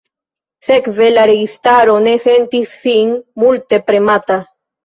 Sekve 0.67 1.09
la 1.17 1.25
registaro 1.31 1.99
ne 2.07 2.15
sentis 2.25 2.75
sin 2.87 3.15
multe 3.45 3.83
premata. 3.93 4.43